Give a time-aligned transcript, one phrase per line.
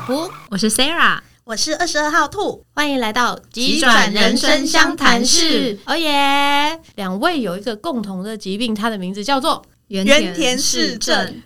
[0.00, 5.78] 阿璞，我是 Sarah，我是二十二号兔，欢迎来到急转人生相谈室。
[5.84, 6.80] 哦耶！
[6.94, 11.42] 两位有一个共同的疾病，它的名字叫做原田氏症。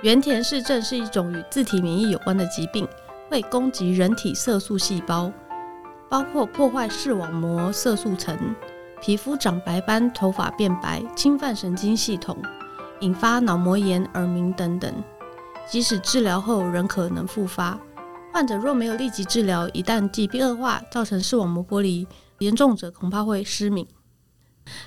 [0.00, 2.88] 原田氏症是一种与自体免疫有关的疾病，
[3.28, 5.30] 会攻击人体色素细胞，
[6.08, 8.38] 包括破坏视网膜色素层、
[9.02, 12.34] 皮肤长白斑、头发变白、侵犯神经系统、
[13.00, 14.90] 引发脑膜炎、耳鸣等等。
[15.70, 17.78] 即使治疗后仍可能复发。
[18.32, 22.06] 患者若没有立即治疗，一旦疾病恶化，造成视网膜剥离，
[22.38, 23.86] 严重者恐怕会失明。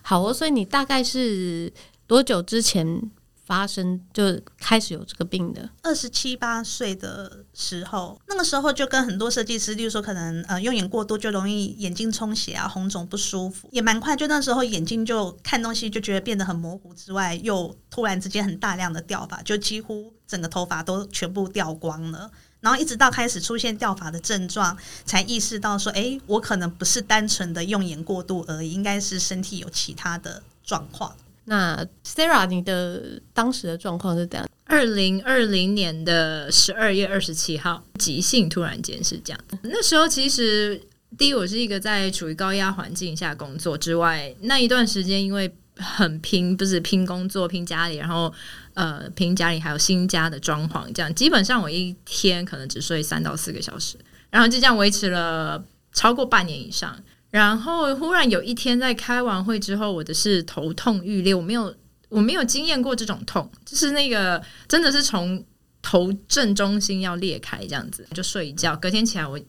[0.01, 1.73] 好哦，所以你大概是
[2.07, 3.11] 多久之前
[3.43, 5.69] 发生就开始有这个病的？
[5.81, 22.31] 二十七八岁的时候，那个时候就跟很多设计师，例如说可能呃用眼过度就容易眼睛充血啊、红肿不舒服，也蛮快，就那时候眼睛就看东西就觉得变得很模糊之外，又突然之间很大量的掉发，就几乎整个头发都全部掉光了。
[22.61, 31.15] 然后一直到开始出现掉发的症状，才意识到说，哎，我可能不是单纯的用眼过度而已，应该是身体有其他的状况。
[31.45, 34.47] 那 Sarah，你的当时的状况是怎样？
[34.65, 39.39] 二零二零年的十二月二十七号，急性突然间是这样。
[39.63, 40.79] 那时候其实
[41.17, 48.31] 第一，我是一个在处于高压环境下工作之外，那一段时间因为很拼，不是拼工作、拼家里，然后。
[48.73, 53.97] 呃，平家里还有新家的装潢，这样基本上我一天可能只睡三到四个小时，
[54.29, 55.63] 然后就这样维持了
[55.93, 56.97] 超过半年以上。
[57.29, 61.75] 然后忽然有一天在开完会之后，我的是头痛欲裂，我没有
[62.09, 65.43] 我没有经验过这种痛，就是那个真的是从
[65.81, 69.39] 头正中心要裂开这样子，就睡一觉，隔天起来我。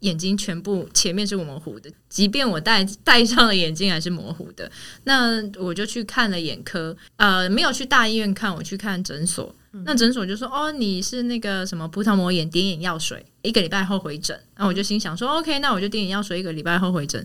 [0.00, 4.70] 眼睛全部前面是模糊的，即便我戴戴上了眼镜还是模糊的。
[5.04, 9.54] 那我就去看了眼科，呃，没有去大医院看，我去看诊所。
[9.72, 17.24] 嗯、那诊所就说：“哦，你是那个什么葡萄膜炎，点眼药水，一个礼拜后回诊。”那我就心想说：“OK，那我就点眼药水，一个礼拜后回诊。”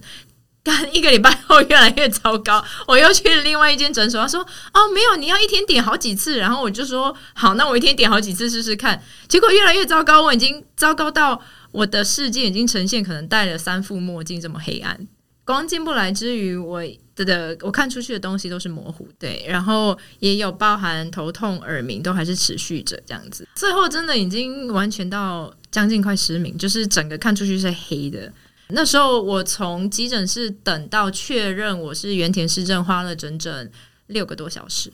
[0.65, 4.41] 干一个礼拜后越来越糟糕，我又去另外一间诊所，他说
[4.73, 11.41] ：“哦，没有，你要一天点好几次。”然后我就说：“好，那我一天点好几次试试看。”结果越来越糟糕，我已经糟糕到。
[11.71, 14.97] 我的世界已经呈现可能戴了三副墨镜这么黑暗，
[15.43, 16.81] 光进不来之余，我
[17.17, 23.45] 的的我看出去的东西都是模糊，对，然后也有包含头痛、耳鸣，都还是持续着这样子。
[23.55, 28.31] 最后真的已经完全到将近快失明，就是整个看出去是黑的。
[28.69, 33.71] 那时候我从急诊室等到确认我是原田氏症，花了整整
[34.07, 34.91] 六个多小时。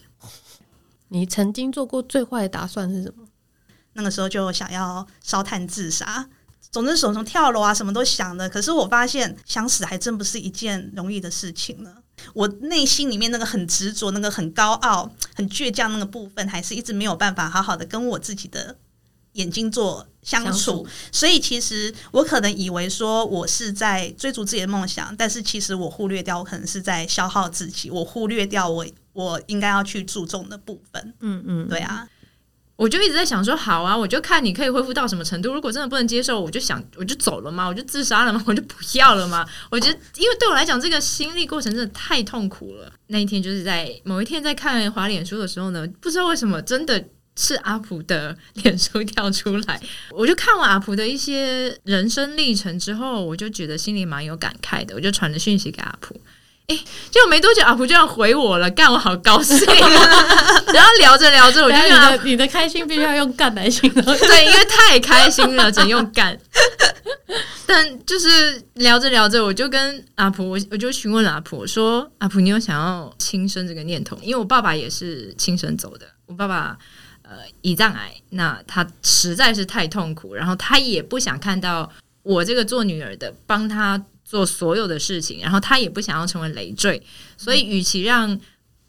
[1.10, 3.28] 你曾经做过最坏的打算是什么？
[3.94, 6.30] 那个时候就想要烧炭自杀。
[6.72, 8.50] 总之，手从跳楼啊，什么都想的。
[8.50, 11.96] 可是我发现，想死还真不是一件容易的事情呢。
[12.34, 18.78] 我内心里面那个很执着、那个很高傲、很倔强那个部分，还是一直没有办法好好的跟我自己的
[19.34, 20.86] 眼睛做相处。
[21.12, 27.90] 所以，其实我可能以为说我是在追逐自己的梦想，但是其实我忽略掉，我可能是在消耗自己。
[27.90, 31.14] 我忽略掉我我应该要去注重的部分。
[31.20, 32.08] 嗯嗯，对啊。
[32.78, 35.54] 我就一直在想说，好啊，我就看你可以恢复到什么程度。
[35.54, 39.48] 如果真的不能接受，我就想我就走了嘛，我就自杀了嘛， 我就不要了嘛。
[39.70, 42.92] 我觉得，因为对我来讲，这个心历过程真的太痛苦了。
[43.08, 47.06] 那一天就是在某一天在看华脸书的时候呢，不知道为什么，真的
[47.42, 49.82] 是阿普的脸书跳出来，
[50.12, 56.22] 我就看完阿普的一些人生历程之后，我就觉得心里蛮有感慨的，我就传了讯息给阿普。
[56.68, 56.76] 哎，
[57.10, 60.64] 结果没多久，阿普就要回我了，干我好高兴啊！
[60.72, 66.40] 然后聊着聊着，我就觉得你的开心必须要用干来形容，对，因为太开心了，只能用干。
[67.66, 74.16] 但就是聊着聊着，我就跟阿普，我我就询问了阿璞，说阿普，你有想要轻生这个念头？
[74.22, 76.78] 因为我爸爸也是轻生走的，我爸爸
[77.32, 81.90] 呃胰脏癌，那他实在是太痛苦，然后他也不想看到
[82.22, 84.06] 我这个做女儿的帮他。
[84.24, 87.04] 做所有的事情，然后他也不想要成为累赘，
[87.36, 88.32] 所以与其让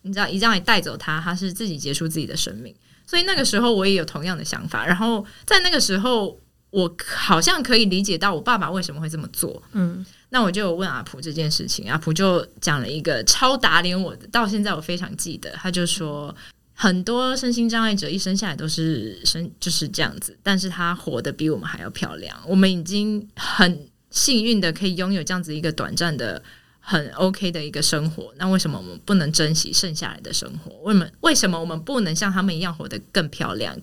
[0.02, 2.72] 你知道胰脏癌带走他，他是自己结束自己的生命。
[3.04, 6.38] 所以那个时候我也有同样的想法，然后在那个时候，
[6.70, 9.60] 我好像可以理解到我爸爸为什么会这么做。
[9.72, 15.50] 嗯，那我就问阿普这件事情，阿普就讲了一个超打脸我的，到现在我非常记得。
[15.54, 16.32] 他就说，
[16.82, 22.36] 很多身心障碍者一生下来都是生就是这样子，但是他活得比我们还要漂亮。
[22.46, 23.86] 我们已经很。
[24.14, 26.42] 幸运的可以拥有这样子一个短暂的
[26.80, 30.70] 很 OK 的一个生活，那为什么我们不能珍惜剩下来的生活？
[30.82, 33.74] 为什么为什么我们不能像他们一样活得更漂亮？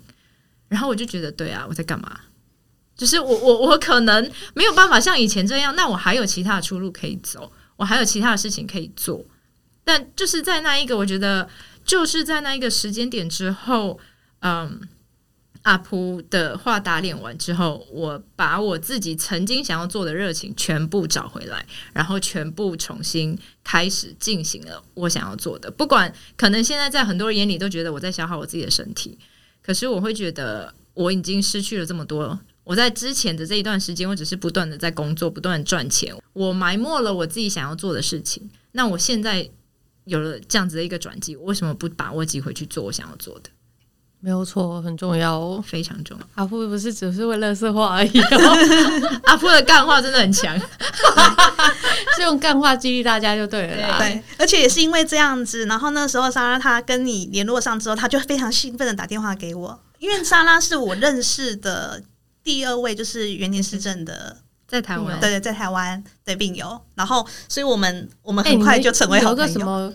[0.67, 2.19] 然后我就觉得，对啊，我在干嘛？
[2.95, 9.25] 就是我我我可能没有办法像以前这样，那我还有其他的出路可以走，我还有其他的事情可以做。
[9.83, 11.49] 但就是在那一个，我觉得
[11.89, 14.00] 就是在那一个时间点之后，
[14.41, 14.80] 嗯，
[15.63, 25.71] 阿璞的话打脸完之后，我把我自己曾经想要做的热情全部找回来，然后全部重新开始进行了我想要做的。
[25.71, 29.18] 不管可能现在在很多人眼里都觉得我在消耗我自己的身体，
[29.63, 32.39] 可是我会觉得我已经失去了这么多。
[32.63, 38.47] 我在之前的这一段时间，我只是不断的在工作，不断赚钱，我埋没了我自己想要做的事情。
[38.74, 39.50] 那我现在
[40.09, 43.50] 有了这样子的一个转机，我为什么不把握机会去做我想要做的？
[44.21, 46.27] 没有错，很重要哦，非常重要。
[46.35, 50.59] 阿富不是只是为垃圾话而已哦， 阿富的干话真的很强，
[52.17, 53.97] 是用干话激励大家就对了啦。
[53.97, 62.03] 对，而且也是因为这样子，然后那时候莎拉她跟你联络上之后，她就非常兴奋的打电话给我，因为莎拉是我认识的
[62.44, 64.39] 第二位就是园林市政的，
[64.69, 65.31] 在台湾，对。
[65.31, 69.44] 对，在台湾对病友，然后所以我们我们很快就成为好朋友。
[69.44, 69.94] 有个什么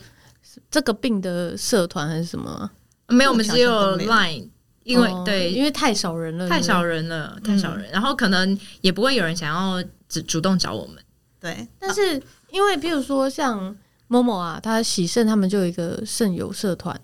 [0.70, 2.70] 这个病的社团还是什么？
[3.06, 4.48] 没有，我们只有 Line，
[4.82, 10.96] 因为、哦、对，因为太少人了，太少人了，太少人，嗯、然后可能也不会有人想要主主动找我们。
[11.38, 13.76] 对，但是因为比如说像
[14.08, 16.98] Momo 啊，他喜肾他们就有一个肾友社团，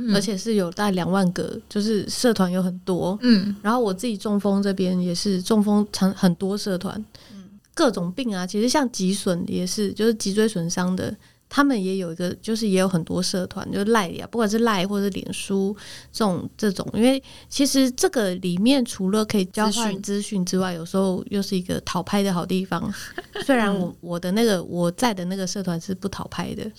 [0.00, 3.18] 嗯、而且是有大概两万个，就是社团有很多。
[3.22, 7.44] 嗯，然后我自己中风这边也是中风常很多社团，嗯，
[7.74, 11.14] 各种病啊，其实像脊损也是，就是脊椎损伤的。
[11.52, 15.76] 他们也有一个，就是也有很多社团，就是赖呀，不管是赖或者脸书
[16.12, 22.94] 这种这种，因为其实这个里面除了可以交换资讯之外，有时候又是一个讨拍的好地方。
[23.44, 26.70] 虽然我我的那个我在的那个社团是不讨拍的，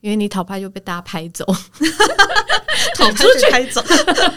[0.00, 1.44] 因为你讨拍就被大家拍走，
[2.96, 3.82] 讨出去拍走，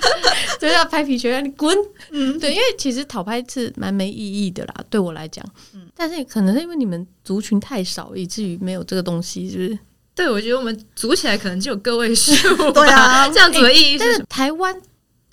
[0.59, 1.77] 就要拍皮球，让你滚。
[2.11, 5.43] 嗯，对，因为其实讨拍是蛮没意义的啦，对我来讲。
[5.73, 9.79] 嗯，但是可能是因为你们族群太少，以至于没有这个东西，是不是？
[10.15, 12.31] 对，我觉得我们组起来可能就有个位数。
[12.71, 13.99] 对啊， 这样子的意义是。
[13.99, 14.75] 但是台湾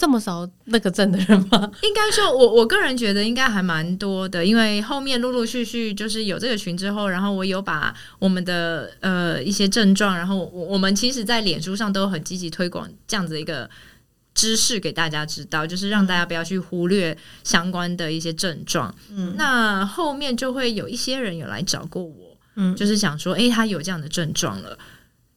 [0.00, 1.70] 这么少那个症的人吗？
[1.84, 13.68] 应该说我，我我个人觉得应该还蛮多的，因为后面陆陆续续就是有这个群之后，然后我有把我们的呃一些症状，然后我我们其实，在脸书上都很积极推广这样子的一个
[14.32, 17.14] 知识给大家知道，就是让大家不要去忽略
[17.44, 18.94] 相关的一些症状。
[19.10, 22.38] 嗯，那后面就会有一些人有来找过我。
[22.56, 24.78] 嗯，就是想说，诶、欸，他有这样的症状了，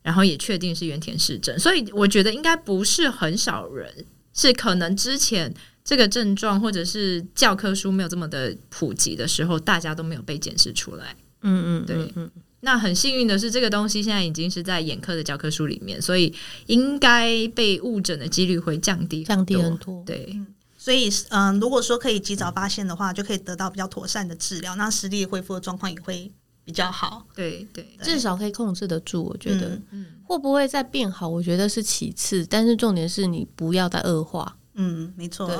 [0.02, 5.54] 然后也确定是原田氏症，所以我觉得应该不是很少人，是可能之前
[5.84, 11.16] 这个症状或者是教科书没有这么的普及的时候，大家都没有被检视出来。
[11.42, 12.30] 嗯嗯，对，嗯。
[12.62, 16.34] 那很幸运的是，这个东西现在已经是在眼科的教科书里面，所以
[16.68, 20.02] 应该被误诊的几率会降低降低很多。
[20.06, 20.48] 对，嗯、
[20.78, 26.32] 所以嗯、呃，如果说可以及早发现的话，就可以得到比较妥善的治疗，那视力恢复的状况也会。
[26.66, 29.24] 比较好，对对，至少可以控制得住。
[29.24, 31.28] 我觉得，嗯，会不会再变好？
[31.28, 34.58] 我觉得是其次，但是重点是你不要再恶化。
[34.76, 35.48] 嗯，没错。
[35.48, 35.58] 对，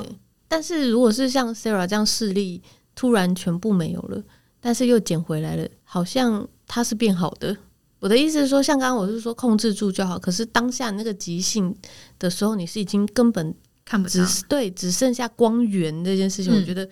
[0.48, 2.62] 但是如果是像 Sarah 这样视力
[2.96, 4.24] 突然全部没有了，
[4.60, 7.56] 但是又捡回来了，好像它是变好的。
[8.00, 11.76] 我的意思是说，像刚刚我是说控制住就好，可是当下那个急性
[12.20, 13.54] 的时候，你是已经根本
[13.86, 16.88] 看不到，对，只剩下光源这件事情，我觉得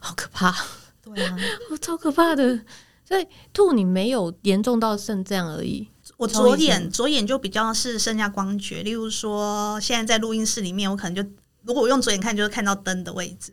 [0.00, 0.54] 好可怕。
[1.02, 1.36] 对啊，
[1.70, 2.60] 我超可怕的。
[3.06, 5.86] 所以兔，你没有严重到剩这样而已。
[6.16, 11.22] 我左眼左眼就比较是剩下光觉，例如说现在在录音室里面，我可能就
[11.62, 13.52] 如果我用左眼看，就是看到灯的位置，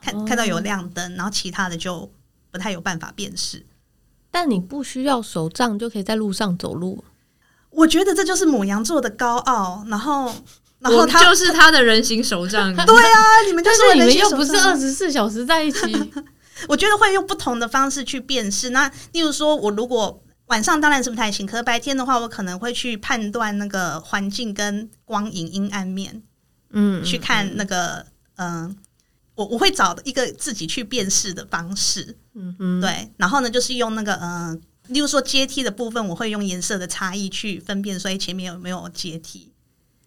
[0.00, 2.10] 看、哦、看到有亮灯，然后其他的就
[2.50, 3.64] 不太有办法辨识。
[4.30, 7.02] 但你不需要手杖就可以在路上走路。
[7.70, 10.32] 我觉得这就是母羊座的高傲，然后
[10.78, 12.74] 然后他就是他的人形手杖。
[12.86, 15.78] 对啊，你们就是你们又不是二十四小时在一起。
[16.68, 18.70] 我觉得会用不同的方式去辨识。
[18.70, 26.22] 那例如说，我如果晚上当然是不太行，可是白天的话，我可能会去判断那个环境跟光影阴暗面，
[26.70, 28.76] 嗯，去看那个嗯、呃，
[29.34, 33.10] 我我会找一个自己去辨识的方式，嗯嗯，对。
[33.16, 39.52] 然后呢，就是用那个嗯、呃，例如说阶梯的部分，我会用颜色的差异去分辨，所以前面有没有阶梯。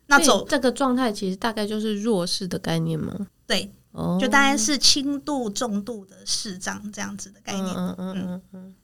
[0.07, 3.27] 那走这个状态其实大概就是弱势的概念吗？
[3.45, 3.71] 对。
[4.19, 8.75] 就大概是轻度、重度的视障这样子的概念，嗯嗯嗯嗯，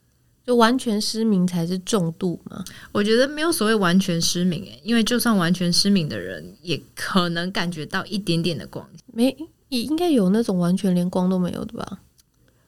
[0.46, 2.64] 就完全失明才是重度嘛？
[2.92, 9.36] 我觉得没有所谓完全失明诶，因为就算完全失明的人，也可能感觉到一点点的光，没
[9.70, 12.00] 也应该有那种完全连光都没有的吧？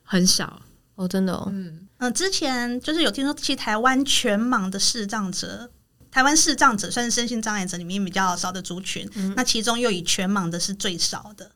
[0.04, 0.62] 很少。
[0.96, 1.88] 哦，真的哦，嗯。
[2.00, 5.70] 嗯，之前就是有听说，其实台湾全盲的视障者，
[6.10, 11.51] 台湾视障者算是身心障碍者里面比较少的族群，嗯、那其中又以全盲的是最少的。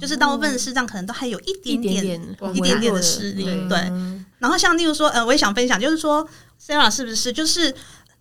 [0.00, 1.94] 就是大部分的视障可能都还有一点点、
[2.54, 3.78] 一点点的视力，对。
[4.38, 6.26] 然后像例如说，呃，我也想分享，就是说
[6.60, 7.74] ，Sarah 是不是就是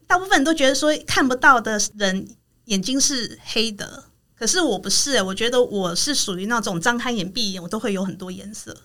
[0.06, 2.28] 大部分人都觉得说看不到的人
[2.66, 4.04] 眼睛是黑的，
[4.38, 8.76] 可是我不是、欸，我觉得我是属于那种张开眼闭眼，我都会有很多颜色。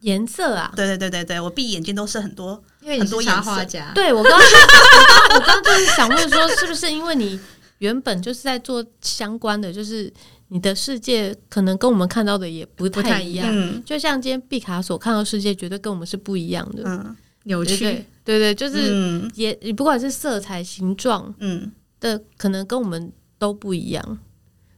[0.00, 0.72] 颜色啊？
[0.76, 3.90] 对对对对对，我闭眼睛都是很多，因为你是插画家。
[3.94, 4.40] 对我刚刚
[5.34, 7.38] 我刚刚就是想问说，是不是因为你
[7.78, 10.10] 原本就是在做相关的，就是
[10.48, 13.48] 你的世界可能跟我们看到的也不太一样。
[13.50, 16.82] 嗯，就像今天毕卡索看到世界，绝对跟我们是不一样的。
[16.86, 18.04] 嗯，扭曲。
[18.24, 24.18] 对对，就是也你不管是色彩、形状，嗯的，可能跟我们都不一样。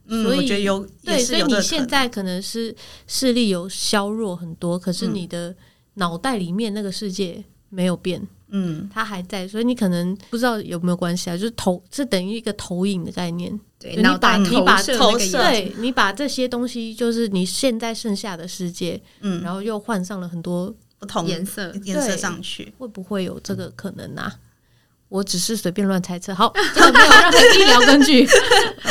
[0.07, 2.75] 嗯，所以我觉得有，对，所以你现在可能是
[3.07, 5.55] 视力有削弱很多，可是你的
[5.95, 11.35] 脑袋里面那个世界没有变，嗯，它还在，所以你可能不知道有没有关系啊？
[11.35, 21.73] 就是投是等于一个投影的概念，对，你把你把投射，对你把这些东西，就是你现在剩下的世界，嗯，然后又换上了很多不同颜色。
[21.85, 24.35] 颜色上去，会不会有这个可能啊？
[25.07, 28.25] 我只是随便乱猜测，好， 这个没有任何医疗根据。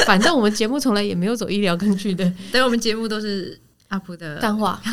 [0.05, 3.59] 反正我们节目从来也没有走医疗根据的，对，我们节目都是
[3.91, 4.81] 阿普的干话。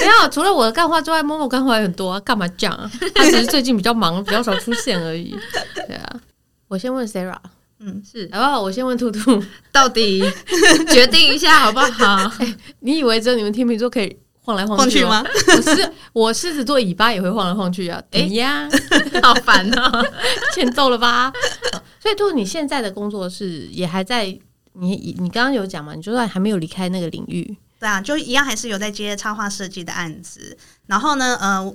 [0.00, 2.88] 没有，除了我的干话之外，默默干话也很多啊，干嘛讲啊？
[3.14, 5.34] 他只是最近比较忙，比较少出现而已。
[5.74, 6.20] 对啊，
[6.68, 7.36] 我先问 Sarah，
[7.80, 8.60] 嗯，是，好不好？
[8.62, 10.22] 我先问兔兔，到底
[10.92, 12.30] 决定一下好不好？
[12.40, 14.16] 欸，你以为只有你们天秤座可以？
[14.46, 15.24] 晃来晃去，吗？
[15.56, 18.02] 我是我狮子座尾巴也会晃来晃去啊！
[18.10, 18.68] 哎呀，
[19.22, 20.04] 好烦哦，
[20.54, 21.32] 欠揍了吧？
[21.98, 24.26] 所以兔，你现在的工作是也还在
[24.74, 25.94] 你你刚刚有讲嘛？
[25.94, 30.56] 你就算还没有离开那个领域，对啊，就一样还是有在接插画设计的案子。
[30.86, 31.74] 然后呢，呃。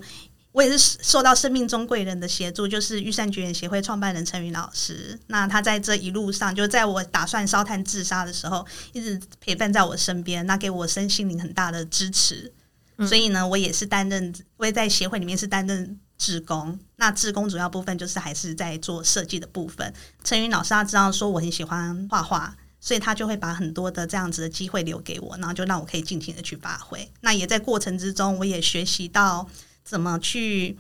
[0.52, 5.18] 我也是受到生命中贵人的协助，就是玉山觉园协会创办人陈云老师。
[5.28, 12.52] 那他在这一路上，就在我打算烧炭自杀的时候，一直陪伴在我身边，那给我身心灵很大的支持。
[12.98, 16.80] 嗯、所以呢，我也是担任，我也在协会里面是担任志工。
[16.96, 19.94] 那志工主要部分就是还是在做设计的部分。
[20.24, 27.12] 陈云老师他知道说我很喜欢画画，所以他就会把很多的这样子的机会留给我，然后就让我可以尽情的去发挥。
[27.22, 29.50] 那也在过程之中，我也学习到。
[29.82, 30.78] 怎么去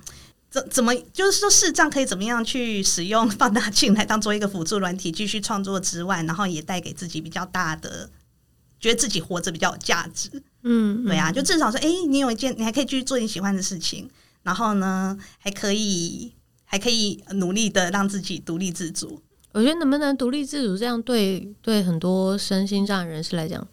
[0.51, 8.07] 怎怎么就是说视障可以怎么样去使用放大镜来当做一个辅助软体继续创作之外，然后也带给自己比较大的
[8.79, 10.29] 觉得自己活着比较有价值。
[10.61, 14.07] 嗯，对啊，就至少说，哎，你有一件你还可以继续做你喜欢的事情，
[14.43, 16.31] 然后呢还可以
[16.65, 19.23] 还可以努力的让自己独立自主。
[19.51, 23.67] 我觉得能不能独立自主，这样对对很多身心障碍人士来讲，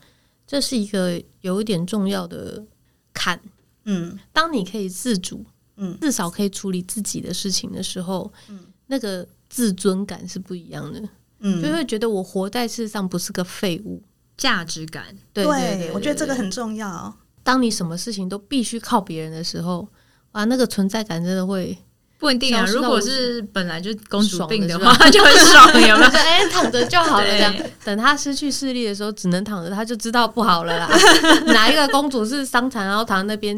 [0.47, 2.65] 这是一个有一点重要的
[3.13, 3.39] 坎。
[3.85, 5.45] 嗯，当你可以自主，
[5.77, 11.03] 嗯，至少可以处理自己的事情的时候，嗯，那个自尊感是不一样的，
[11.41, 14.03] 嗯，就会觉得我活在世上不是个废物，
[14.37, 15.45] 价值感，对，
[15.93, 17.15] 我觉得这个很重要。
[17.43, 19.87] 当你什么事情都必须靠别人的时候，
[20.33, 21.77] 哇，那个存在感真的会。
[22.19, 26.11] 不一定啊，如果是本来就公主病的话，就很爽，有没有？
[26.11, 27.27] 哎、欸，躺着就好了。
[27.27, 27.55] 这样，
[27.85, 30.89] 等他失去视力的时候，只能躺着，他就知道不好了啦。
[31.53, 33.57] 哪一个公主是伤残，然后躺在那边，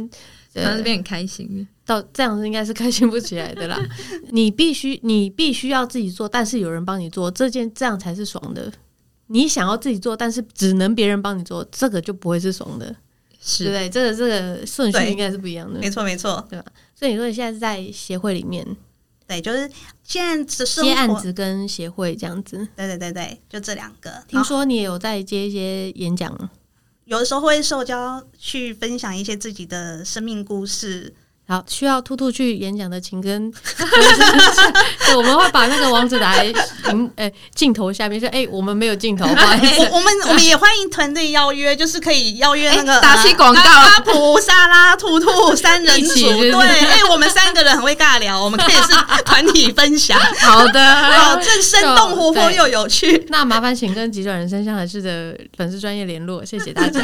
[0.54, 1.66] 躺在那边很开心？
[1.86, 3.78] 到这样子应该是开心不起来的啦。
[4.30, 8.70] 你必须，你必须要自己做，但是有人帮你做这件，这样才是爽的。
[9.28, 12.94] 你想要自己做，但是只能别人帮你做，这个就不会是爽的。
[13.40, 15.78] 是对，对，这个这个顺序应该是不一样的。
[15.78, 16.64] 没错，没错，对吧？
[16.98, 18.66] 所以你说你现在是在协会里面，
[19.28, 19.70] 对，就是
[20.02, 22.56] 现在是接案子跟协会这样子。
[22.74, 24.24] 对对对对，就这两个。
[24.26, 26.50] 听说你也有在接一些演讲，
[27.04, 31.14] 有的时候会受邀去分享一些自己的生命故事。
[31.48, 36.52] 好，需要兔兔去演讲的，请跟，对，我们会把那个网址打在
[36.84, 53.24] 镜诶镜头下面说，哎、欸，我们没有镜头，不好意思， 我我们我们也欢迎团队邀约，就是可以邀约那个、欸、打起广告，阿普、沙拉、兔兔三人组，对，哎、欸，我们三个人很会尬聊，我们可以是团体分享，好的，保证生动活泼又有趣。
[53.30, 57.00] 那麻烦请跟急转人生相来世的粉丝专业联络，谢谢大家。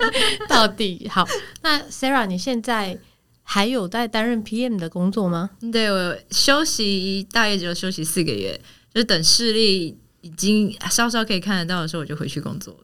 [0.48, 1.28] 到底好，
[1.60, 2.96] 那 Sarah，你现在？
[3.54, 5.50] 还有在担任 PM 的工作吗？
[5.70, 8.58] 对，我休息大约只有休息四个月，
[8.94, 12.74] 就是等视力已经稍稍可以看得到的时候，我就回去工作。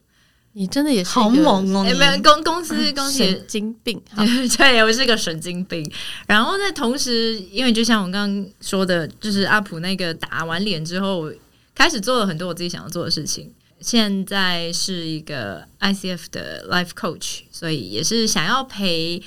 [0.53, 1.83] 你真的也是好猛哦！
[1.83, 3.99] 没有公公司公司神经病，
[4.59, 5.83] 对，我是个神经病。
[6.27, 11.33] 然后在同时，因为就像我刚刚说的，就是阿普那个打完脸之后，我
[11.73, 13.51] 开始做了很多我自己想要做的事情。
[13.81, 19.23] 现在是一个 ICF 的 Life Coach，所以也是想要陪。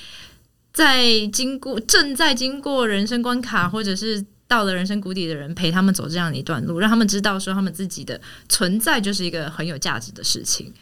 [0.73, 10.73] 在经过正在经过人生关卡，或者是到了人生谷底的人，陪他们走这样的一段路，让他们知道说他们自己的存在就是一个很有价值的事情。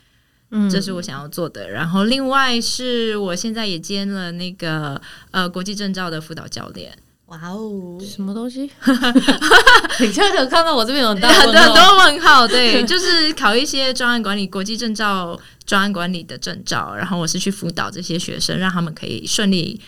[0.49, 1.69] 嗯，这是我想要做的。
[1.69, 6.97] 然后，另外是我现在也兼了那个呃国际证照的辅导教练。
[7.31, 8.59] 哇哦，什么东西？
[10.01, 12.45] 你现在有看到我这边有很大 很多问号？
[12.45, 19.79] 对， 就是考一些专案管理、国际证照、专案管理的证照，然后我是去辅导这些学生，让他们可以顺利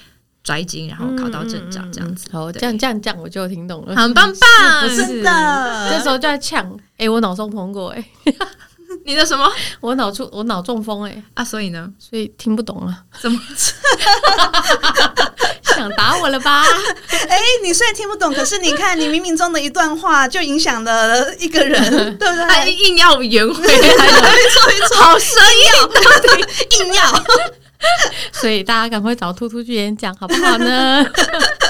[0.41, 2.29] 摘金，然后考到证照，这样子。
[2.31, 5.89] 好，这样这样这样我就听懂了，很棒棒，真的。
[5.91, 8.05] 这时候就在呛，哎，我脑中风过，哎。
[9.05, 9.45] 你的什么？
[9.81, 11.43] 我脑出我脑中风哎、欸、啊！
[11.43, 11.91] 所以呢？
[11.97, 13.03] 所以听不懂了。
[13.19, 13.37] 怎么？
[15.75, 16.63] 想打我了吧？
[17.27, 21.81] 哎、欸，你虽然听不懂，可是你看，你冥冥中的一段话就影响了一个人，
[22.17, 22.45] 对不对？
[22.47, 26.45] 他硬要圆回来，没错没错，好生硬，到底
[26.79, 27.23] 硬要。
[28.31, 31.05] 所以大家赶快找兔兔去演讲，好不好呢？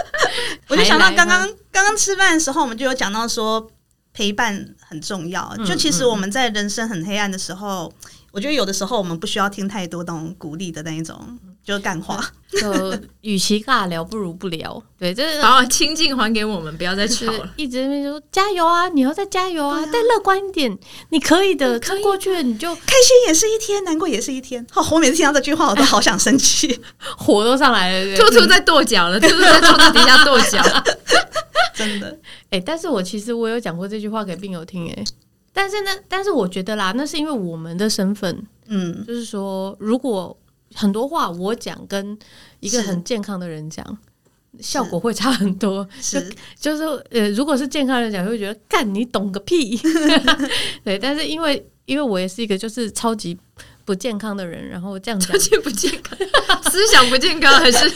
[0.70, 3.68] 我就想到刚刚刚刚吃饭的时候，我们就有讲到说。
[4.16, 7.92] 陪伴很重要，就其实我们在人生很黑暗的时候，
[8.34, 12.20] 我觉得有的时候我们不需要听太多那种鼓励的那一种，就是干话。
[12.50, 14.82] 就与其尬聊，不如不聊。
[14.98, 17.50] 对，就是把清静还给我们，不要再吵了。
[17.56, 20.76] 一直在说加油啊，你要再加油啊，再乐观一点，
[21.10, 21.80] 你可以的。
[21.80, 24.66] 撑过去了，你就开心也是一天，难过也是一天。
[24.72, 26.80] 好，我每次听到这句话，我都好想生气，
[27.18, 28.18] 火都上来了。
[28.18, 30.64] 兔兔在跺脚了，兔兔在桌子底下跺脚。
[31.76, 32.08] 真的，
[32.52, 35.04] 哎、欸，但是我其实我有讲过这句话给病友听，哎，
[35.54, 40.36] 但是呢，但是我觉得啦，那是因为我们的身份，嗯，就是说，如果
[40.74, 42.18] 很多话我讲跟
[42.60, 43.98] 一个很健康的人讲，
[44.60, 46.20] 效果会差很多，是。
[46.60, 49.78] 就，就是呃，如果是健康人讲，会觉得干你懂个屁，
[50.84, 53.38] 对，但是因为因为我也是一个就是超级。
[53.86, 56.18] 不健康的人，然后这样讲，不健康，
[56.72, 57.90] 思想不健康，还是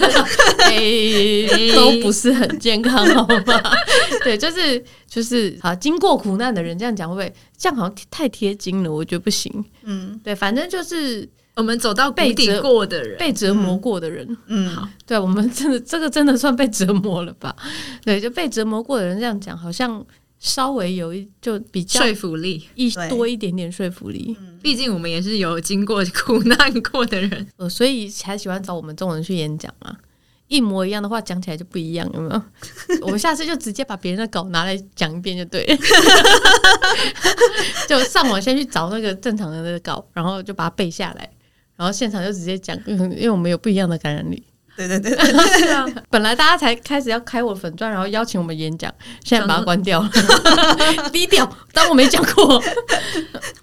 [0.65, 3.61] 诶 都不是很健康，好吗？
[4.23, 7.33] 对，就是就是啊，经过苦难的人这样讲会不会？
[7.57, 9.63] 这样好像太贴金了，我觉得不行。
[9.83, 14.37] 嗯，对，反正就是我们走到被底过的人，被折磨过的人。
[14.47, 17.55] 嗯，好，对，我们真的这个真的算被折磨了吧？
[18.03, 20.05] 对，就被折磨过的人这样讲，好像。
[20.39, 24.37] 稍微有一就比较说服力，一多一点点说服力。
[24.61, 29.95] 毕竟我们也是有经过苦难过的人， 呃，所以才喜欢找我们这种人去演讲嘛。
[30.47, 32.41] 一模一样的话讲起来就不一样，有没有？
[33.05, 35.77] 我们下次就直接把别人的稿拿来讲一遍就对了，
[37.87, 41.29] 就上网先去找那个正常的那个稿，然后就把它背下来，
[41.75, 44.41] 然后现场就直接讲，因为我们有不一样的感染力。
[44.77, 45.85] 对对对，对，对啊！
[46.09, 50.09] 本来大家才开始要开我粉钻，然后邀请我们演讲，现在把它关掉了，
[51.11, 52.61] 低调，当我没讲过。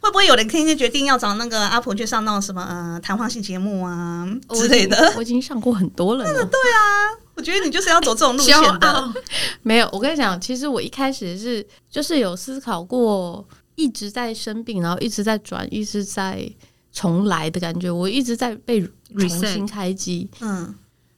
[0.00, 5.14] 会不会有人今天决定要找那个阿婆去上那种什么呃谈话性节目啊之类的？
[5.16, 6.24] 我已经上过很多了。
[6.24, 9.14] 对啊，我觉得你就是要走这种路线的。
[9.62, 13.46] 没有，我跟你讲，其实我一开始是就是有思考过，
[13.76, 16.46] 一直在生病，然后一直在转，一直在
[16.92, 18.80] 重来的感觉，我一直在被
[19.18, 20.28] 重新开机。
[20.40, 20.74] 嗯。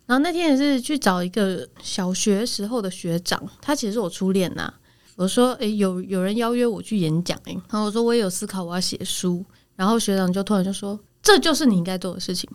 [0.07, 4.73] 然后那天也是去找一个小学时候的学长，他其实是我初恋呐。
[5.17, 12.49] 我说：“诶，有有人邀约我去演讲，诶。”然后我说：“我也有思考，我要写书。”然后学长就突然就说：“这就是你应该做的事情。”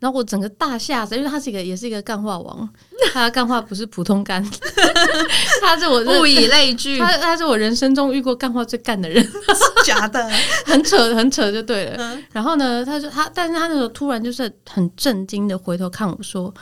[0.00, 2.68] 然后我整个大吓死，因为他是一个也是一个干话王，
[3.12, 4.44] 他的干话不是普通干，
[5.62, 9.24] 他是我物以类聚，他他是我人生中遇过干话最干的人，
[9.84, 10.28] 假的，
[10.66, 11.96] 很扯很扯就对了。
[11.98, 16.52] 嗯、然后呢，他说他，但是他那时候突然就是很震惊的回头看我说。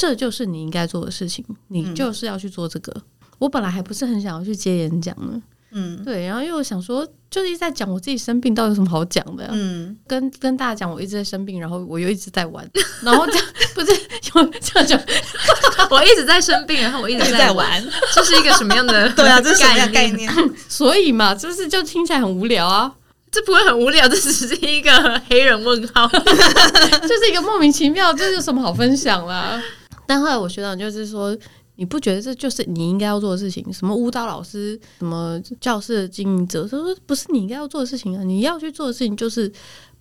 [0.00, 2.90] 这就是你应该做的事情，你就是要去做这个。
[2.96, 3.02] 嗯、
[3.38, 6.24] 我本来还不是很想要去接演讲呢，嗯，对。
[6.24, 9.46] 然后因为我想说，就是一直在讲我自己生病，到底有什么好讲的？
[9.52, 12.66] 嗯，跟跟大家讲我一直在生病，然后我又一直在玩，
[13.02, 14.98] 然后这样不是有这样讲，
[15.90, 17.84] 我一直在生病，然后我一直在玩，
[18.16, 19.06] 这是一个什么样的？
[19.12, 20.32] 对啊，这是什么样概念？
[20.66, 22.94] 所以嘛，就是就听起来很无聊啊。
[23.32, 29.62] 这不会很无聊，这只是一个黑人问号，就是一个莫名其妙，这有什么好分享啦？
[30.10, 31.38] 但后来我学长就是说，
[31.76, 33.72] 你不觉得这就是你应该要做的事情？
[33.72, 38.24] 什么舞蹈老师，什么教室的经营者，他说不是你应该要做的事情啊！
[38.24, 39.52] 你要去做的事情就是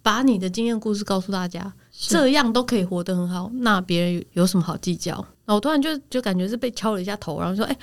[0.02, 3.52] 把你的经验故事告诉大家，这样都可以活得很好。
[3.60, 5.24] 那别人有什么好计较？
[5.46, 7.78] 那我突然就就感觉是被敲了一下头，然后说，哎，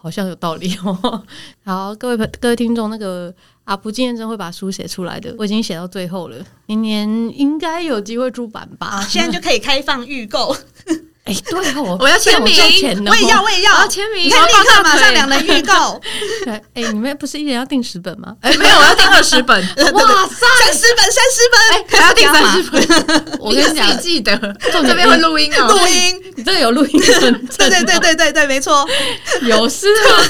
[0.00, 1.22] 好像有道理哦。
[1.62, 3.30] 好，各位朋各位听众，那个
[3.64, 7.06] 阿璞今天真会把书写出来的，我已经写到最后了，明年
[7.38, 9.02] 应该有机会出版吧？
[9.02, 10.56] 现在就可以开放预购。
[11.30, 12.52] 哎，对哦， 我要签名，
[13.06, 16.00] 我也要，我也要，我要签名，你看立刻马上两人预告。
[16.74, 18.34] 哎，你们不是一人要订十本吗？
[18.42, 19.60] 哎，没有，我要订二十本。
[19.62, 19.66] 哇
[20.26, 23.38] 塞，三十本，三十本，还要订三十本。
[23.38, 24.36] 我跟你讲，记得
[24.72, 27.00] 这边会录音哦，录音，你这个有录音？
[27.00, 28.84] 对对对对对对，没错，
[29.42, 30.24] 有事吗？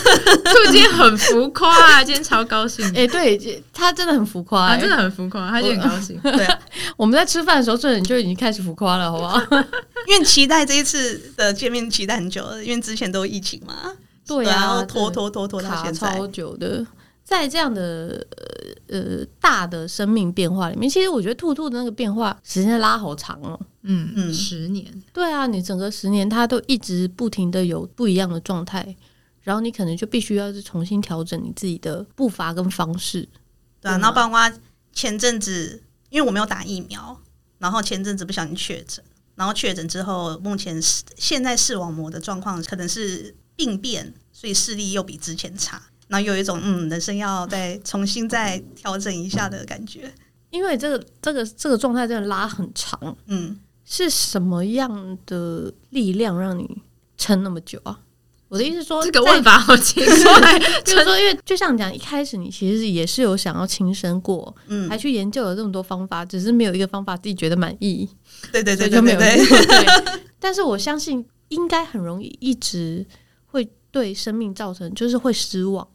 [0.45, 2.85] 兔今天很浮夸啊，今天超高兴。
[2.95, 6.19] 哎，对，他真的很浮夸，真的很浮夸，他就很高兴。
[6.23, 6.59] 对啊，
[6.97, 9.41] 我们在吃饭的时候，这人就已经开始浮夸了，好不好？
[10.09, 11.33] 因为期待这一次。
[11.37, 13.93] 的见面期待很久了，因为之前都疫情嘛。
[14.27, 16.87] 对啊，然后拖拖拖拖到现在超久的。
[17.23, 18.27] 在这样的
[18.89, 23.59] 呃呃大的生命变化里面，其实我觉得兔兔的那个变化时间拉好长哦。
[23.83, 24.85] 嗯嗯，十年。
[25.13, 28.97] 对啊，你整个十年，它都一直不停的有不一样的状态，
[29.43, 33.29] 然后你可能就必须要是重新调整你自己的步伐跟方式。
[33.81, 34.53] 对啊，然后包括
[34.93, 37.17] 前阵子，因为我没有打疫苗，
[37.59, 39.05] 然后前阵子不小心确诊，
[39.41, 40.79] 然后确诊之后，目前
[41.17, 45.81] 现在视网膜的状况可能是病变，所以视力又比之前差。
[46.09, 50.13] 然后有一种嗯，人生要再重新再调整一下的感觉，
[50.51, 56.69] 因为这个这个这个状态真的拉很长，嗯，是什么样的力量让你
[57.17, 57.99] 撑那么久啊？
[58.49, 68.07] 我的意思是说，这个问法好奇怪， 就是说，因为就像你讲，一开始你其实也是有想要轻生过，嗯，还去研究了这么多方法，只是没有一个方法自己觉得满意，
[68.53, 70.23] 对对对，就没有对，对。
[70.39, 73.07] 但是我相信，应该很容易一直
[73.47, 75.87] 会对生命造成，就是会失望。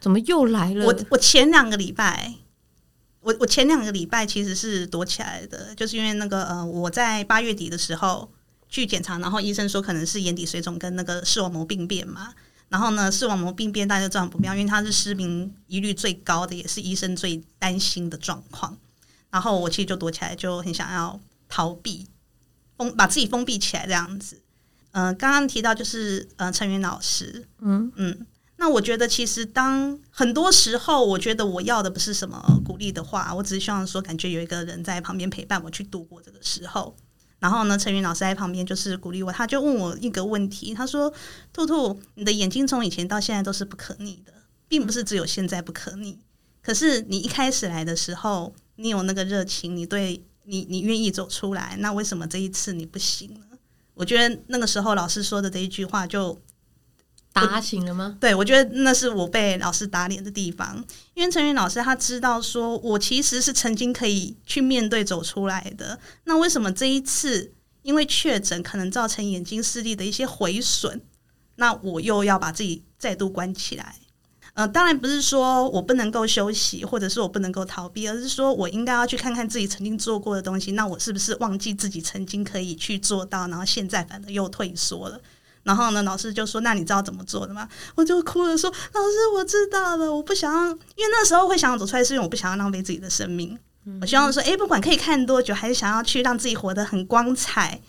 [0.00, 0.86] 怎么又来了？
[0.86, 2.34] 我我前两个礼拜，
[3.20, 8.30] 我我前两个礼拜其实是躲起来的，就是因为那个呃，我在八月底的时候
[8.68, 12.34] 去检查，然后医生说可能是眼底水肿跟那个视网膜病变嘛。
[12.70, 18.76] 然后呢，视网膜病变大家都知道很不妙，因为它是失明疑虑最高的，也是医生最担心的状况。
[19.30, 21.20] 然后我其实就躲起来，就很想要
[21.54, 22.08] 逃避，
[22.76, 24.42] 封把自己封闭起来这样子。
[24.90, 28.26] 嗯、呃，刚刚提到就是呃，陈云老师，嗯嗯。
[28.56, 36.96] 那我觉得，其实当很多时候，我觉得我要的不是什么鼓励的话，我只是希望说，感觉有一个人在旁边陪伴我去度过这个时候。
[37.38, 41.12] 然后呢，陈云老师在旁边就是鼓励我，他就问我一个问题，他说
[41.54, 44.32] ：“兔兔，你的眼睛从以前到现在都是不可逆的，
[44.66, 46.18] 并不是只有现在不可逆。
[46.62, 53.58] 可是你一开始来的时候，你有那个热情，你对你你愿意走出来，那为什么这一次你不行呢？”
[53.94, 56.40] 我觉得那个时候老师说的这一句话就。
[57.32, 58.16] 打醒了吗？
[58.20, 60.76] 对，我觉得那是我被老师打脸的地方，
[61.14, 67.52] 因为陈云老师他知道说我其实是曾经可以去面对走出来的，那为什么这一次
[67.82, 71.02] 因为确诊可能造成眼睛视力的一些毁损，
[71.56, 73.96] 那我又要把自己再度关起来？
[74.54, 85.20] 呃，当然不是说我不能够休息，或者是我不能够逃避，而是说我应该要去看看自己曾经做过的东西，那我是不是忘记自己曾经可以去做到，然后现在反而又退缩了？
[85.64, 93.58] 然后呢，老师就说：“那你知道怎么做的吗？”我就哭了说：“老师，我知道了，我不想要，因为那时候会想要走出来，是因为我不想要浪费自己的生命。
[93.86, 97.80] 嗯、我希望说，诶，不管可以看多久，还是想要去让自己活得很光彩。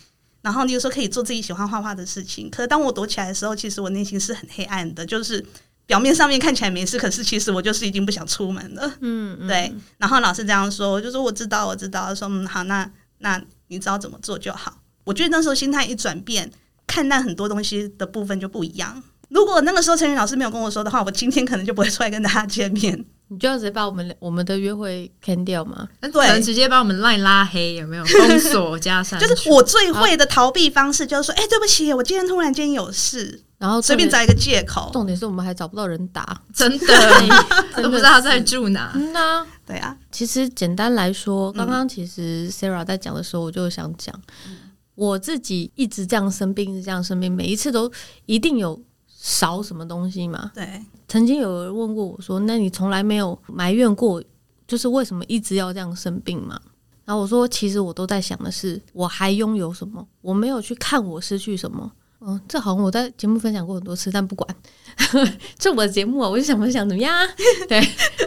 [0.42, 2.50] 然后你有时候可以做自己喜欢画画的事情。
[2.50, 5.46] 可是当我躲起来的时候，其实我内心是很黑暗的，就是
[5.86, 8.88] 表面上面看起来没事，可是其实我就是已经不想出门了。
[9.02, 9.74] 嗯，嗯对。
[9.98, 12.14] 然后老师这样说，我就说我知道，我知道。
[12.14, 14.80] 说嗯，好，那那你知道怎么做就好。
[15.04, 16.52] 我觉得那时候心态一转变。”
[16.88, 19.02] 看待很多东西的部分就不一样。
[19.30, 23.04] 如果那个时候陈云老师没有跟我说的话，我今天可能就不会出来跟大家见面。
[23.28, 25.88] 你就要直接把我们我们的约会 can 掉吗？
[26.14, 29.18] 对，直接把我们 line 拉黑，有没有封锁加删？
[29.22, 34.90] 就是我最会的逃避方式，就是说，哎、欸，对不起，我今天突然间有事，然后随便找一个借口。
[34.94, 36.88] 重点是我们还找不到人打，真的，
[37.82, 38.92] 都不知道他在住哪。
[38.94, 39.98] 嗯呐、啊，对啊。
[40.12, 44.14] 其实简单来说，刚刚其实 Sarah 在讲的时候，我就想讲。
[44.48, 44.58] 嗯
[44.96, 47.92] 我自己一直这样生病，是这样生病，每一次都
[48.28, 48.82] 一定有
[49.28, 50.52] 少什么东西嘛？
[50.54, 50.80] 对。
[51.08, 54.24] 曾经有人问过我说：“那你从来没有埋怨过，
[54.68, 56.62] 就是为什么一直要这样生病吗？”
[57.06, 60.08] 然后我说：“其实我都在想的是，我还拥有什么？
[60.22, 64.56] 我没有去看我失去什么。”嗯，这好像我在节目分享过很多次，但不管，
[65.58, 67.12] 这我的节目啊，我就想分享怎么样？
[67.68, 67.82] 对，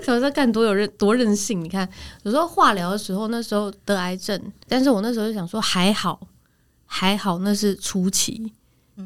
[0.09, 1.63] 我在干多有任多任性。
[1.63, 1.89] 你看，
[2.25, 6.21] 有时候化疗的时候，那时候得癌症，但是我那时候就想说还好。
[6.91, 8.51] 还好那是初期，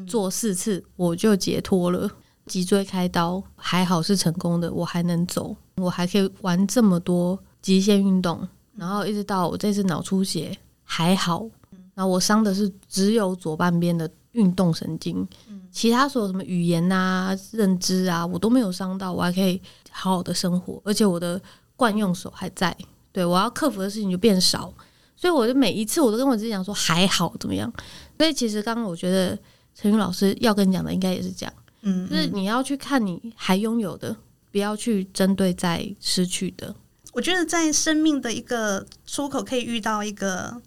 [0.07, 2.09] 做四次我就解脱了。
[2.45, 8.45] 脊椎开刀还好是成功的，我还能走，我还可以玩这么多极限运动。
[8.75, 11.47] 然后一直到我这次脑出血还好，
[11.93, 15.25] 然后我伤的是只有左半边的运动神经，
[15.71, 21.41] 其他所有什么语言啊、认知啊，我都没有伤到，我还可以好好的生活，而且我的
[21.77, 22.75] 惯用手还在。
[23.13, 24.73] 对，我要克服的事情就变少。
[25.15, 27.71] 所以我就每一次我都跟我自己讲说还好怎么样？
[28.17, 29.37] 所以其实刚刚我觉得
[29.75, 34.15] 陈云老师要跟你讲的应该也是这样，嗯，嗯，就是你要去看你还拥有的，
[34.51, 36.75] 不要去针对在失去的。
[37.11, 40.61] 我觉得在生命的一个出口可以遇到一个，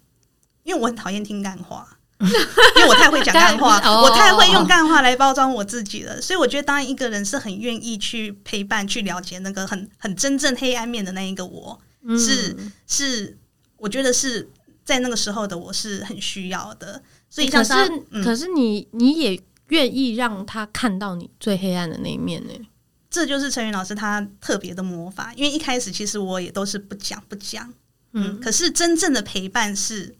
[0.63, 2.27] 因为我很讨厌听干话，因
[2.83, 6.21] 为我太会讲干话， 我太会用干话来包装我自己了。
[6.21, 11.79] 所以我觉得当一个人是很愿意去陪伴、去了解那个很很真正黑暗面的那一个我，
[12.17, 13.37] 是是。
[13.79, 14.49] 我觉得是
[14.83, 22.53] 在那个时候的我是很需要的，所以像可是、嗯、可是你你也愿意让他看到你最黑暗的那一面呢？
[23.09, 27.73] 这就是陈云老师他特别的魔法，因为一开始其实我也都是不讲不讲，
[28.11, 30.15] 嗯，嗯，可是真正的陪伴是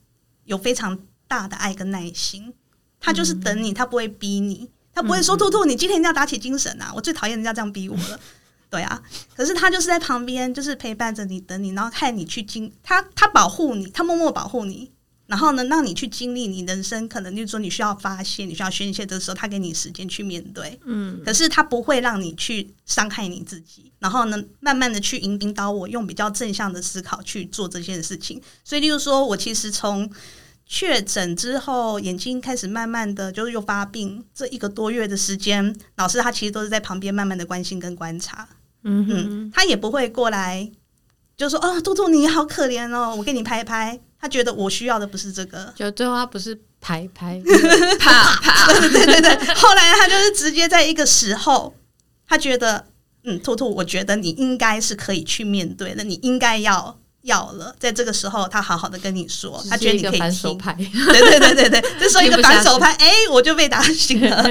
[0.45, 2.53] 有非常大的爱跟耐心，
[2.99, 6.91] 他就是等你，他不会逼你，他不会说兔兔，你今天一定要打起精神啊！
[6.95, 8.19] 我最讨厌人家这样逼我了，
[8.69, 9.01] 对啊，
[9.35, 14.91] 可是他就是在旁边，就是陪伴着你，等你，然后看你去经，他他保护你，他默默保护你。
[15.27, 20.79] 然后呢，让你去经历你人生，可能就是说你需要发泄，你需要宣泄的时候，他给你时间去面对。
[20.85, 23.91] 嗯，可是他不会让你去伤害你自己。
[23.99, 28.41] 然后呢，慢慢的去引引导我，用比较正向的思考去做这件事情。
[28.63, 30.09] 所以，例如说我其实从
[30.65, 38.47] 确诊之后，眼睛开始慢慢的就是又发病，这一个多月的时间，老师他其实都是在旁边慢慢的关心跟观察。
[38.83, 40.71] 嗯哼嗯，他也不会过来
[41.35, 47.41] 就说：“哦，兔兔你好可怜哦，我给你拍一拍。”他觉得我需要的不是这个，就最后他不是拍拍
[47.97, 49.53] 啪啪，对对对对。
[49.55, 51.73] 后来他就是直接在一个时候，
[52.27, 52.87] 他觉得
[53.23, 57.73] 嗯，兔兔，我觉得你应该是可以去面对的，你应该要要了。
[57.79, 64.45] 在这个时候，他好好的跟你说，他觉得你可以反手拍， 对对对对对，就说一个反手拍，哎，我就被打醒了。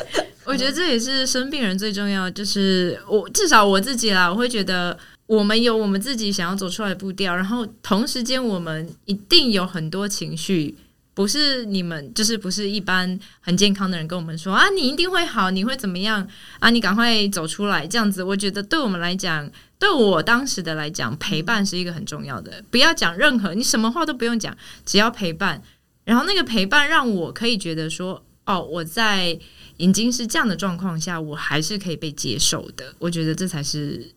[0.44, 4.98] 我觉得这也是生病人最重要，就是我至少我自己啦，我会觉得。
[5.32, 10.76] 我们有我们自己想要走出来的步调，然后同时间我们一定有很多情绪，
[11.14, 16.28] 不是你们就是不是一般很健康的人跟我们说啊，你一定会好，你会怎么样
[16.60, 16.68] 啊？
[16.68, 22.62] 你赶快走出来，这样子，我觉得对我们来讲，对我当时的来讲，陪伴是一个很重要的。
[22.70, 25.62] 不要讲任何，你什么话都不用讲，只要陪伴。
[26.04, 29.38] 然后那个陪伴让我可以觉得说，哦，我在
[29.78, 32.94] 已经是这样的状况下，我还是可以被接受的。
[32.98, 34.12] 我觉得这才是。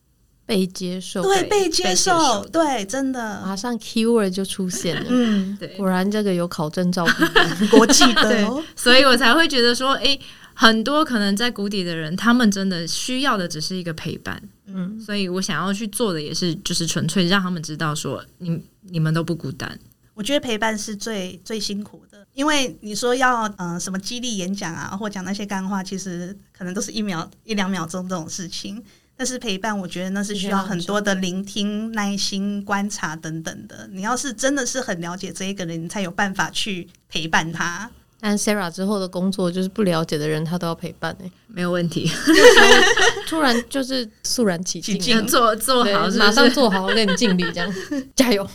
[0.45, 7.05] 被接受，对，被接受，对，真的，马上 keyword 就出现了， 嗯，对，果然这个有考证照，
[7.71, 10.19] 国际的， 所以我才会觉得说，诶，
[10.53, 19.79] 很多可能在谷底的人，他们真的需要的只是一个陪伴，嗯，所以我想要去做的也是，就是纯粹让他们知道说，你你们都不孤单。
[20.13, 28.81] 我觉得陪伴是最最辛苦的，因为你说要嗯、呃、什么激励演讲啊，或讲那些干话，其实可能都是一秒一两秒钟这种事情。
[29.17, 33.87] 但是陪伴，我觉得那是需要很多的聆听、耐心、观察等等的。
[33.93, 37.89] 你要是真的是很了解这一个人，你才有办法去陪伴他。
[38.19, 42.09] 但 Sarah 之后的工作就是不了解的人，他都要陪伴诶、欸，没有问题。
[43.27, 47.71] 突然就是肃然起敬，做做好是是，马上做好，给你敬礼，这样
[48.15, 48.47] 加油。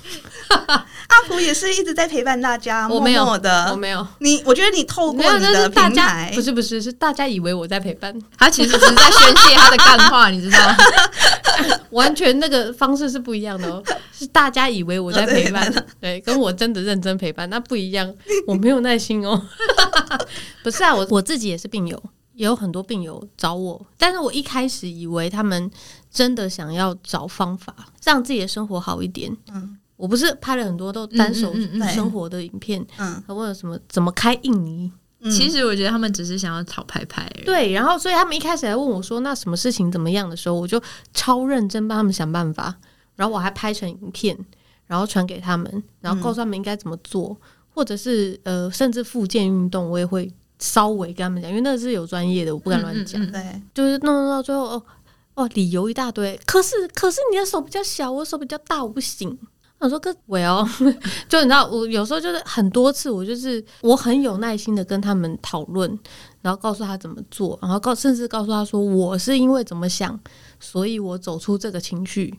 [0.49, 4.05] 阿福也是一直在陪伴大家， 我没有默默的，我没有。
[4.19, 10.77] 你我觉得你透过你的平台，不是不是，是大家以为我在陪伴，他其实只是在宣泄他的干话，你知道吗？
[11.91, 13.83] 完全那个方式是不一样的哦，
[14.17, 18.13] 是大家以为我在陪伴，对，跟我真的认真陪伴那不一样，
[18.47, 19.41] 我没有耐心哦。
[20.63, 22.03] 不是啊，我我自己也是病友，
[22.35, 25.71] 也有很多病友找我，但是我一开始以为他们
[26.11, 29.77] 真的想要找方法让自己的生活好一点，嗯。
[29.97, 31.53] 我不是拍了很多都单手
[31.93, 34.91] 生活的影片，嗯，他问了什么怎么开印尼？
[35.25, 37.31] 其实我觉得他们只是想要讨拍拍。
[37.45, 40.83] 对，然后所以他们一开始来问我说：“那什么事情怎么样的时候，我就
[41.13, 42.75] 超认真帮他们想办法。
[43.15, 44.35] 然后我还拍成影片，
[44.87, 47.37] 然后传给他们，然后告诉他们应该怎么做，
[47.81, 53.19] 或者是呃，甚至复健运动，我也会稍微跟他们讲，因为那是有专业的，我不敢乱讲。
[53.33, 54.83] 对，就是弄弄到最后，哦
[55.33, 56.39] 哦，理由一大堆。
[56.45, 59.39] 可是可是你的手比较小，我手比较大，我不行。”
[59.81, 60.63] 我说：“哥，我要
[61.27, 65.89] 就你知道，我有时候就是很多次，我就是我很有耐心的跟他们讨论，
[66.43, 70.21] 然后告诉他怎么做，然后告甚至告诉他说，我是因为怎么想，
[70.61, 72.39] 所以我走出这个情绪，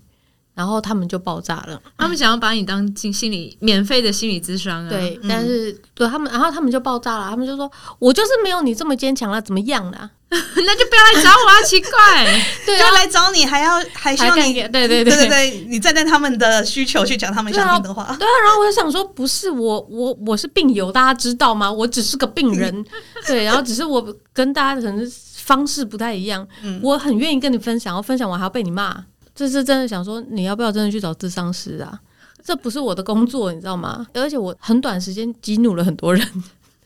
[0.54, 1.82] 然后他们就爆炸了。
[1.98, 11.62] 他们想要把你当心心理免费的心理咨商啊，对，但是对他们，然后他们就爆炸了，他们就说，我就是没有你这么坚强了，怎么样了？” 那就不要来找我啊！
[11.66, 18.06] 奇怪， 对啊，就来找你还要还需要你，对对对对对，你站在他们的需求去讲他们想听的话。
[18.06, 21.70] 对啊，对啊，然后我就想说，不是我我我是病友，大家知道吗？
[21.70, 22.86] 我只是个病人，
[23.28, 26.48] 对，然后只是我跟大家可能方式不太一样。
[26.64, 32.00] 嗯，我很愿意跟你分享，然后分享完还要被你骂，这是真的想说，你要不要真的去找智商师啊？
[32.44, 34.08] 这不是我的工作，你知道吗？
[34.14, 36.28] 而且我很短时间激怒了很多人。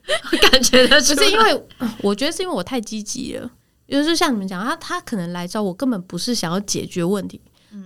[0.08, 1.64] 我 感觉的只是因为，
[2.02, 3.50] 我觉得是因为我太积极了。
[3.88, 7.40] 就是像你们讲，他他可能来找我，根本不是想要解决问题，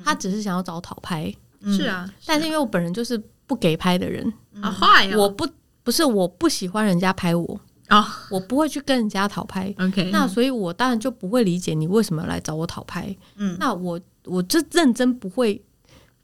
[0.03, 1.33] 他只是想要找讨拍。
[1.63, 5.47] 是啊，但是因为我本人就是不给拍的人啊，坏，我不
[5.83, 9.73] 不是我不喜欢人家拍我啊，我不会去跟人家讨拍。
[9.79, 13.15] OK，那所以我当然就不会理解你为什么要来找我讨拍。
[13.35, 15.61] 嗯，那我我就认真不会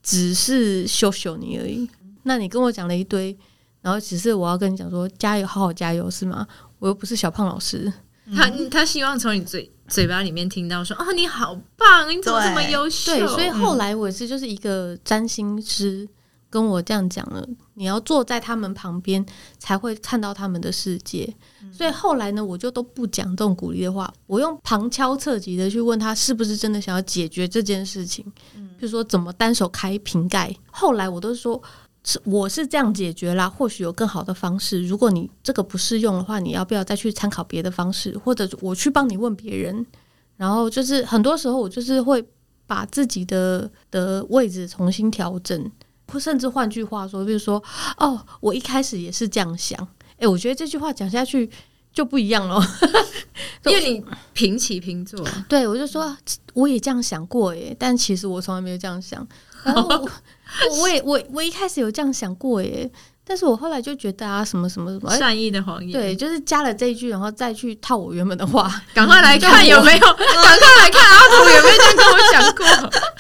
[0.04, 1.90] 只是羞羞你而已。
[2.24, 3.38] 那你跟我讲了一堆。
[3.82, 6.48] 然后只是我要跟你讲说加油，好好加油，是吗？
[6.80, 7.94] 我又不是小胖老师。
[8.36, 13.12] 他他希望从你嘴嘴巴里面听到说哦，你好棒，你怎么这么优秀？
[13.12, 16.10] 对，所以后来我是就是一个占星师
[16.56, 19.26] 跟我这样讲了，你要坐在他们旁边
[19.60, 21.36] 才会看到他们的世界。
[21.70, 28.24] 所以后来呢，我就都不讲这种鼓励的话，我用旁敲侧击的去问他是不是真的想要解决这件事情，
[28.78, 30.56] 比如说怎么单手开瓶盖。
[30.72, 31.62] 后来我都说。
[32.08, 33.50] 是，我是这样解决啦。
[33.50, 34.86] 或许有更好的方式。
[34.86, 38.16] 如果你这个不适用的话，你要不要再去参考别的方式？
[38.20, 39.84] 或者我去帮你问别人。
[40.38, 42.24] 然后就是很多时候，我就是会
[42.68, 45.85] 把自己的的位置重新调整，或
[46.20, 47.62] 甚至换句话说，比如说，
[47.98, 49.88] 哦，我一开始也是这样想。
[50.18, 51.50] 诶，我觉得这句话讲下去
[51.92, 52.62] 就不一样了，
[53.66, 55.26] 因为你平起平坐。
[55.50, 56.16] 对，我就说
[56.54, 59.28] 我也这样想过耶，但其实我从来没有这样想。
[59.64, 60.10] 然后我。
[60.80, 62.90] 我也我我一开始有这样想过耶，
[63.28, 72.66] 但是我后来就觉得啊，什么什么什么善意的谎言，对，就是加了这一句，然后再去套我原本的话，赶快来看有没有， 赶快来看阿土有没有这样跟我讲过？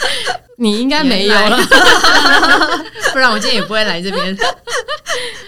[0.57, 1.57] 你应该没有了，
[3.11, 4.37] 不然我今天也不会来这边。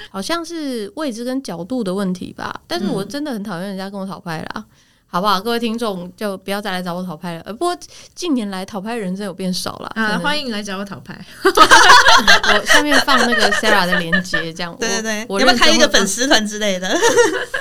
[0.10, 4.66] 好像是位置跟角度的问题吧，但是我真的很讨厌人家跟我讨拍啦。
[5.10, 5.40] 好不好？
[5.40, 7.42] 各位听众就不要再来找我讨拍了。
[7.46, 7.76] 呃，不过
[8.14, 9.90] 近年来讨拍人真有变少了。
[9.96, 11.18] 啊，欢迎来找我讨拍。
[11.44, 14.76] 我下面放那个 Sarah 的链接，这样。
[14.80, 16.88] 对对对，我要不要开一个粉丝团之类的？
[16.92, 16.98] 哎，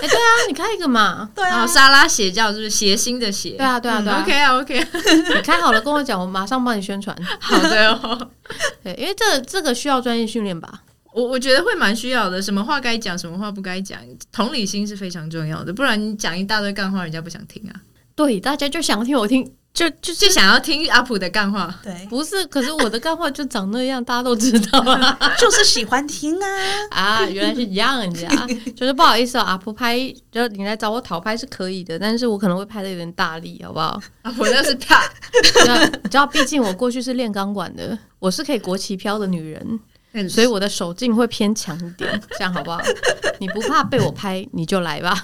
[0.01, 1.31] 对啊，你开一个嘛。
[1.35, 3.51] 对啊，沙拉邪教是不是谐星的邪？
[3.51, 4.23] 对啊，对啊，对啊。
[4.23, 4.87] OK 啊，OK。
[5.35, 7.17] 你开好了跟我讲，我马上帮你宣传。
[7.39, 8.29] 好的哦。
[8.83, 10.81] 对，因为这这个需要专业训练吧。
[11.17, 13.99] 我我觉得会蛮需要的，什么话该讲，什么话不该讲，
[14.31, 17.81] 同理心是非常重要的，不然你讲一大堆干话，人家不想听啊。
[18.15, 21.75] 对，大家就想听我听，就就就想要听阿普的干话。
[21.83, 26.47] 对，不是，可是我的干话就长那样，大家都知道啊， 就是喜欢听啊。
[26.93, 29.99] 啊，原来是一样子啊，就是不好意思哦，阿普拍，
[30.31, 33.99] 就你来找我讨拍是可以的，但是我可能会拍的有点大力，好不好？
[34.21, 35.03] 阿普那是怕，
[35.33, 39.81] 你知道，毕竟我过去是练钢管的，我是可以国旗飘的女人。
[40.29, 42.81] 所以我的手劲会偏强一点， 这样好不好？
[43.39, 45.19] 你不怕被我拍，你就来吧。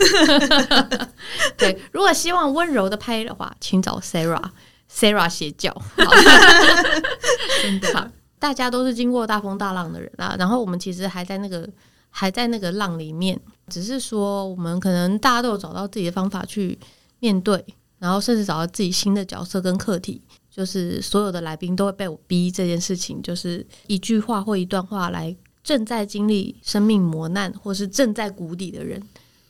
[1.57, 5.75] 对，如果希望温柔的拍的话，请找 Sarah，Sarah 邪教。
[7.63, 8.07] 真的好，
[8.39, 10.37] 大家都是经过大风大浪的人啊。
[10.39, 11.69] 然后我们其实还在那个
[12.11, 16.79] 还在那个浪里面，只是说我们可能大家都有找到自己的方法去
[17.21, 17.65] 面对，
[17.99, 20.21] 然后甚至找到自己新的角色跟课题。
[20.55, 25.35] 就是所有的来宾都会被我逼这件事情，就是一句话或一段话来
[25.65, 29.03] 正在经历生命磨难或是正在谷底的人，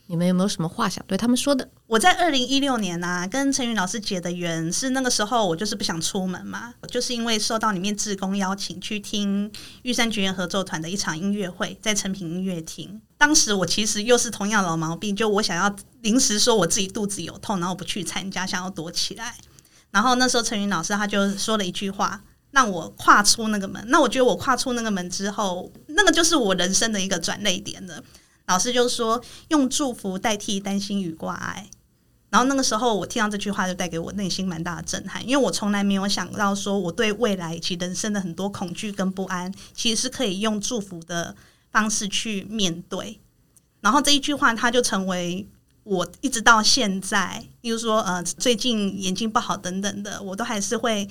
[0.07, 1.69] 你们有没有什么话想对他们说的？
[1.87, 13.01] 我在二零一六年呢、跟陈云老师结的缘是那个时候我就是不想出门嘛，就是因为受到里面志工邀请去听玉山觉园合作团的一场音乐会，在诚品音乐厅。
[13.17, 19.35] 当时我其实又是同样老毛病，就我想要临时说我自己肚子有痛，然后不去参加，想要躲起来。
[19.93, 23.81] 然后那时候陈云老师他就说了一句话，让我跨出那个门。
[23.89, 28.03] 那我觉得我跨出那个门之后，那个就是我人生的一个转捩点了。
[28.47, 31.69] 老师就说用祝福代替担心与挂碍。
[32.31, 41.35] 然后那个时候我听到这句话，就带给我内心蛮大的震撼，因为我从来没有想到说我对未来以及人生的很多恐惧跟不安，其实是可以用祝福的
[41.69, 43.19] 方式去面对。
[43.81, 45.47] 然后这一句话，它就成为。
[45.83, 51.07] 我一直到现在，比如说呃，最近眼睛不好等等的，我都还是会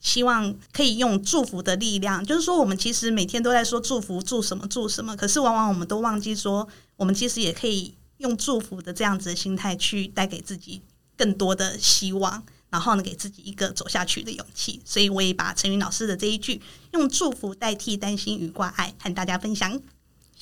[0.00, 2.24] 希望可以用祝福的力量。
[2.24, 10.80] 就是说，我们其实每天都在说祝福，祝什么祝什么，可是往往我们都忘记说，我们其实也可以用祝福的这样子的心态去带给自己
[11.16, 14.80] 更多的希望，然后呢，给自己一个走下去的勇气。
[14.84, 19.80] 所以，我也把陈云老师的这一句“用祝福代替担心与挂碍”和大家分享。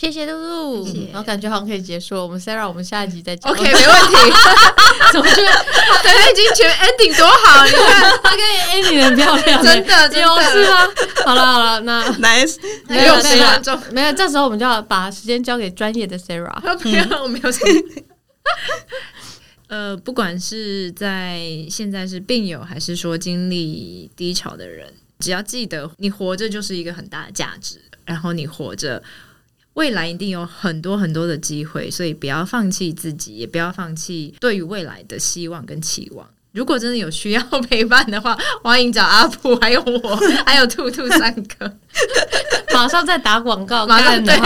[0.03, 2.23] 谢谢露露，然后感觉好像可以结束了。
[2.25, 3.53] 我们 Sarah，我们下一集再讲。
[3.53, 4.17] OK，没问题。
[5.13, 5.65] 怎么觉得？
[6.03, 8.41] 对，他已经觉得 ending 多好，你看他跟
[8.73, 10.89] ending 很漂亮，真的，真的是吗？
[11.25, 12.57] 好了好了，那 nice，
[12.89, 13.47] 没有没有
[13.93, 16.61] 没有，这时候我们就要把时间交给专业的 Sarah。
[16.79, 18.03] 不要，我没有什么。
[19.71, 21.39] 呃，不管是在
[21.71, 29.01] 现在是病友，还是说经历低潮的人，只要记得你活着就是一个很大的价值，然后你活着。
[29.75, 36.29] 未来一定有很多很多的机会，所以不要放弃自己，也不要放弃对于未来的希望跟期望。
[36.53, 41.77] 如果真的有需要陪伴的话，欢迎找阿普，还有我，还有兔兔三个。
[42.75, 44.37] 马上在打广告，马上对，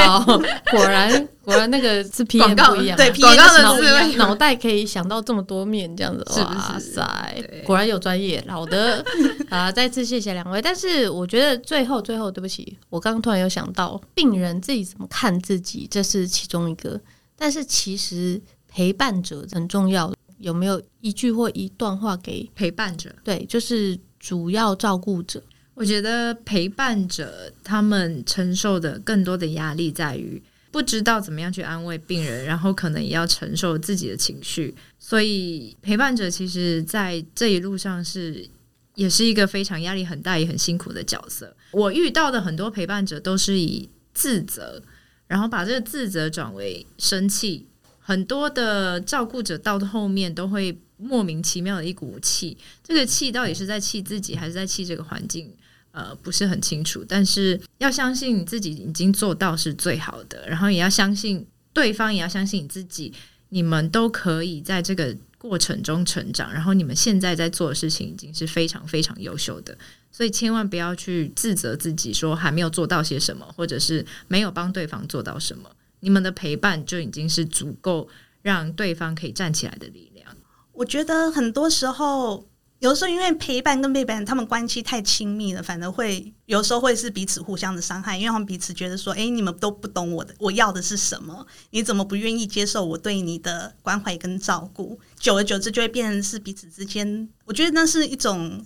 [0.70, 8.44] 果然果然那个是 P M 不一样，对，广告的思维脑袋可以想到这么多面，这样子，哇塞，果然有专业。
[8.48, 9.04] 好的，
[9.50, 10.60] 啊，再次谢谢两位。
[10.62, 17.00] 但是我觉得最后最后，对不起，我刚刚突然有想到，病人自己怎么看自己，这是其中一个。
[17.38, 20.12] 但是其实陪伴者很重要。
[20.46, 23.12] 有没有一句或一段话给陪伴者？
[23.24, 25.42] 对，就是主要照顾者。
[25.74, 30.40] 我觉得陪伴者他们承受的更多的压力在于
[30.70, 34.72] 不知道怎么样去安慰病人，然后可能也要承受自己的情绪。
[35.00, 38.48] 所以陪伴者其实，在这一路上是
[38.94, 41.56] 也是一个非常压力很大也很辛苦的角色。
[41.72, 44.80] 我遇到的很多陪伴者都是以自责，
[45.26, 47.66] 然后把这个自责转为生气。
[48.06, 55.52] 很多的照顾者到后面都会莫名其妙的一股气，这个气到底是在气自己还是在气这个环境？
[55.90, 57.04] 呃，不是很清楚。
[57.08, 63.12] 但是要相信你自己已经做到是最好的，然后也要相信对方，也要相信你自己，
[63.48, 66.52] 你们都可以在这个过程中成长。
[66.52, 69.76] 然后你们现在在做的事情已经是非常非常优秀的，
[70.12, 75.68] 所以千万不要去自责自己，说还没有做到些什么，或者是没有帮对方做到什么。
[76.00, 78.08] 你们的陪伴就已经是足够
[78.42, 80.26] 让对方可以站起来的力量。
[80.72, 82.46] 我觉得很多时候，
[82.80, 91.46] 有时候因为陪伴跟陪伴，他们关系太亲密了，反而会有时候会是彼此互相的伤害，因为他们彼此觉得说：“哎，你们都不懂我的，我要的是什么？
[91.70, 97.28] 你怎么不愿意接受我对你的关怀跟照顾？”久而久之，就会变成是彼此之间。
[97.46, 98.62] 我觉得那是一种。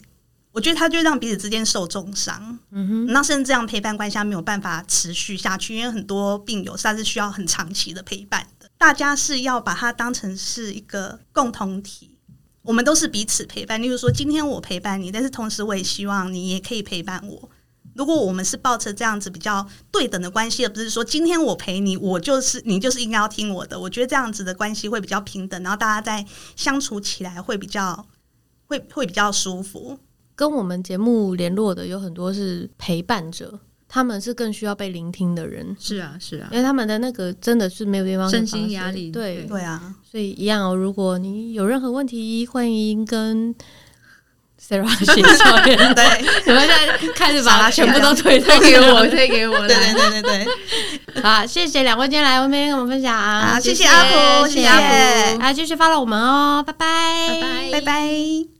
[0.52, 8.68] 我觉得他就让彼此之间受重伤，嗯哼，那甚至这样陪伴关系没有办法持续下去，因为很多病友他是需要很长期的陪伴的。
[8.76, 12.16] 大家是要把它当成是一个共同体，
[12.62, 13.80] 我们都是彼此陪伴。
[13.80, 17.50] 例如说，今天我陪伴你，但是同时我也希望你也可以陪伴我。
[17.94, 23.78] 如果我们是抱着这样子比较对等的关系，而不是说今天我陪你，我就是你就是应该要听我的。
[23.78, 26.26] 我觉得这样子的关系会比较平等，然后大家在
[26.56, 28.06] 相处起来会比较
[28.66, 29.98] 会会比较舒服。
[30.40, 35.76] 跟我们节目联络的有很多是陪伴者，他们是更需要被聆听的人。
[35.78, 39.10] 是啊，是啊，因为他们的那个真的是没有地方身心压力。
[39.10, 40.74] 对对啊，所以一样哦。
[40.74, 43.54] 如果你有任何问题，欢迎跟
[44.58, 45.76] Sarah 学教练。
[45.94, 46.04] 对，
[46.46, 49.58] 我们现在开始把它全部都推推给我，推给我。
[49.68, 51.20] 对对对对对。
[51.22, 53.14] 好，谢谢两位今天来我们跟我们分享。
[53.14, 58.59] 好，谢谢阿普，谢谢阿普，来继续 follow 我们哦，拜拜，拜拜，拜拜。